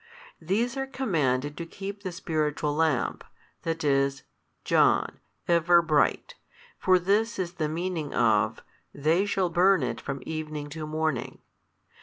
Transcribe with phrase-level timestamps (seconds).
[0.41, 3.23] These are commanded to keep the spiritual lamp,
[3.61, 4.23] that is,
[4.63, 6.33] John, ever bright,
[6.79, 8.63] for this is the meaning of,
[8.95, 11.37] They shall burn it from evening to morning.